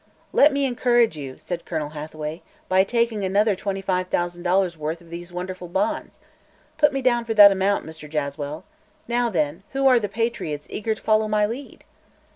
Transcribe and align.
"Let 0.33 0.51
me 0.51 0.65
encourage 0.65 1.15
you," 1.15 1.37
said 1.37 1.63
Colonel 1.63 1.89
Hathaway, 1.89 2.41
"by 2.67 2.83
taking 2.83 3.23
another 3.23 3.55
twenty 3.55 3.83
five 3.83 4.07
thousand 4.07 4.41
dollars' 4.41 4.75
worth 4.75 4.99
of 4.99 5.11
these 5.11 5.31
wonderful 5.31 5.67
bonds. 5.67 6.19
Put 6.79 6.91
me 6.91 7.03
down 7.03 7.23
for 7.23 7.35
that 7.35 7.51
amount, 7.51 7.85
Mr. 7.85 8.09
Jaswell. 8.09 8.63
Now, 9.07 9.29
then, 9.29 9.61
who 9.73 9.85
are 9.87 9.99
the 9.99 10.09
patriots 10.09 10.65
eager 10.71 10.95
to 10.95 11.01
follow 11.03 11.27
my 11.27 11.45
lead!" 11.45 11.83